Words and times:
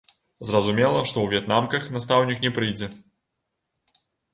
Зразумела, 0.51 1.01
што 1.11 1.17
ў 1.21 1.29
в'етнамках 1.35 1.83
настаўнік 2.01 2.37
не 2.49 2.55
прыйдзе. 2.59 2.95